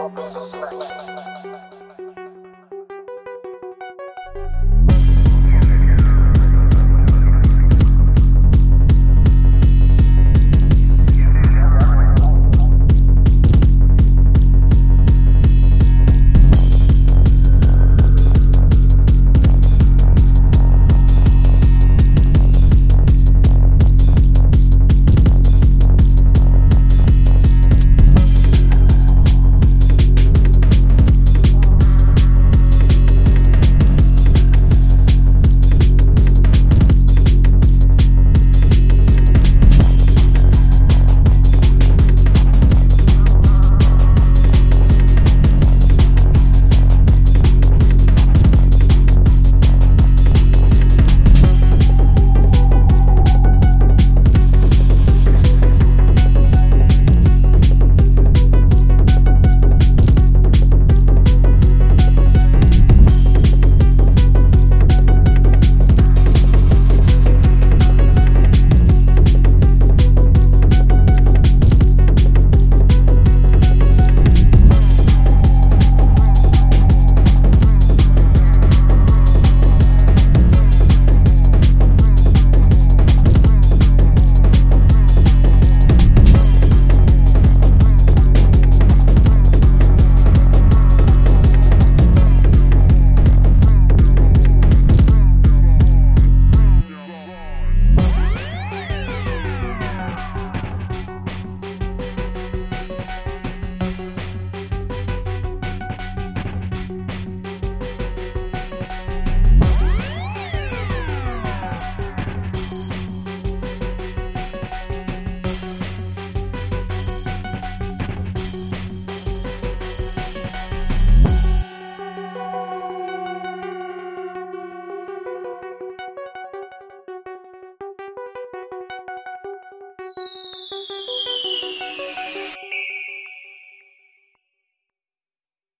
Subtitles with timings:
[0.00, 1.77] Oh,